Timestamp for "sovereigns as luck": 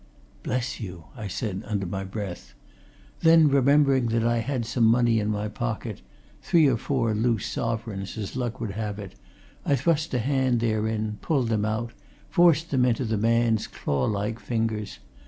7.45-8.59